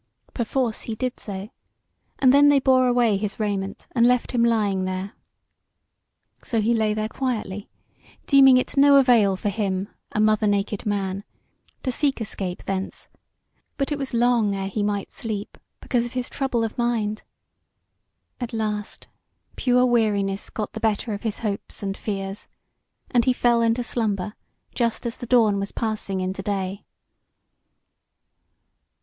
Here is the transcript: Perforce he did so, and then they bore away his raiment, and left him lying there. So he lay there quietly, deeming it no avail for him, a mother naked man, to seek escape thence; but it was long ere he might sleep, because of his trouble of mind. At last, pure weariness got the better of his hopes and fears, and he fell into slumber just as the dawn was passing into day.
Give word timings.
Perforce 0.33 0.81
he 0.81 0.95
did 0.95 1.19
so, 1.19 1.47
and 2.17 2.33
then 2.33 2.49
they 2.49 2.59
bore 2.59 2.87
away 2.87 3.17
his 3.17 3.39
raiment, 3.39 3.85
and 3.91 4.03
left 4.07 4.31
him 4.31 4.43
lying 4.43 4.85
there. 4.85 5.13
So 6.43 6.59
he 6.59 6.73
lay 6.73 6.95
there 6.95 7.07
quietly, 7.07 7.69
deeming 8.25 8.57
it 8.57 8.75
no 8.75 8.95
avail 8.95 9.37
for 9.37 9.49
him, 9.49 9.89
a 10.11 10.19
mother 10.19 10.47
naked 10.47 10.87
man, 10.87 11.23
to 11.83 11.91
seek 11.91 12.19
escape 12.19 12.63
thence; 12.63 13.09
but 13.77 13.91
it 13.91 13.99
was 13.99 14.11
long 14.11 14.55
ere 14.55 14.65
he 14.67 14.81
might 14.81 15.11
sleep, 15.11 15.55
because 15.81 16.07
of 16.07 16.13
his 16.13 16.29
trouble 16.29 16.63
of 16.63 16.79
mind. 16.79 17.21
At 18.39 18.53
last, 18.53 19.05
pure 19.55 19.85
weariness 19.85 20.49
got 20.49 20.73
the 20.73 20.79
better 20.79 21.13
of 21.13 21.21
his 21.21 21.37
hopes 21.45 21.83
and 21.83 21.95
fears, 21.95 22.47
and 23.11 23.25
he 23.25 23.33
fell 23.33 23.61
into 23.61 23.83
slumber 23.83 24.33
just 24.73 25.05
as 25.05 25.17
the 25.17 25.27
dawn 25.27 25.59
was 25.59 25.71
passing 25.71 26.21
into 26.21 26.41
day. 26.41 26.85